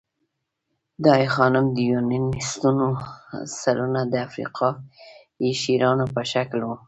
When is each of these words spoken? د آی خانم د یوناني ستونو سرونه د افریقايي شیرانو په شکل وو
د 1.03 1.05
آی 1.17 1.25
خانم 1.35 1.65
د 1.71 1.77
یوناني 1.89 2.41
ستونو 2.51 2.87
سرونه 3.61 4.01
د 4.07 4.13
افریقايي 4.27 5.51
شیرانو 5.61 6.05
په 6.13 6.21
شکل 6.31 6.59
وو 6.63 6.75